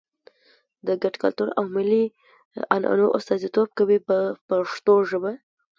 د 0.87 0.89
ګډ 1.01 1.15
کلتور 1.23 1.47
او 1.57 1.63
ملي 1.75 2.03
عنعنو 2.73 3.07
استازیتوب 3.17 3.69
کوي 3.79 3.99
په 4.07 4.17
پښتو 4.47 4.93
ژبه. 5.09 5.31